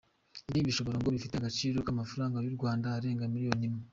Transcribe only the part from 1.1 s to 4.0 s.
bifite agaciro k’amafaranga y’u Rwanda arenga miliyoni imwe.